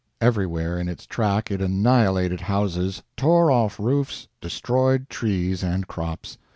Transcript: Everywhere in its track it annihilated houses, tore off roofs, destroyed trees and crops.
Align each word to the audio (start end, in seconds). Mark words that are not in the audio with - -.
Everywhere 0.19 0.79
in 0.79 0.89
its 0.89 1.05
track 1.05 1.51
it 1.51 1.61
annihilated 1.61 2.41
houses, 2.41 3.03
tore 3.15 3.51
off 3.51 3.79
roofs, 3.79 4.27
destroyed 4.41 5.09
trees 5.09 5.63
and 5.63 5.85
crops. 5.87 6.39